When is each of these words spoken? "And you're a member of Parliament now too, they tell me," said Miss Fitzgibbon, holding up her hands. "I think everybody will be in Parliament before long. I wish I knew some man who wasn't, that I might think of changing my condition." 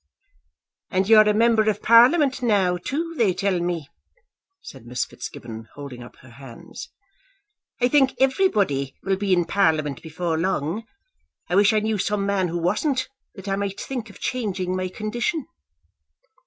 "And 0.89 1.07
you're 1.07 1.29
a 1.29 1.31
member 1.35 1.69
of 1.69 1.83
Parliament 1.83 2.41
now 2.41 2.75
too, 2.77 3.13
they 3.19 3.35
tell 3.35 3.59
me," 3.59 3.87
said 4.59 4.83
Miss 4.83 5.05
Fitzgibbon, 5.05 5.69
holding 5.75 6.01
up 6.01 6.15
her 6.23 6.31
hands. 6.31 6.89
"I 7.79 7.87
think 7.87 8.15
everybody 8.19 8.95
will 9.03 9.17
be 9.17 9.31
in 9.31 9.45
Parliament 9.45 10.01
before 10.01 10.39
long. 10.39 10.85
I 11.49 11.55
wish 11.55 11.71
I 11.71 11.81
knew 11.81 11.99
some 11.99 12.25
man 12.25 12.47
who 12.47 12.57
wasn't, 12.57 13.09
that 13.35 13.47
I 13.47 13.55
might 13.55 13.79
think 13.79 14.09
of 14.09 14.19
changing 14.19 14.75
my 14.75 14.87
condition." 14.89 15.45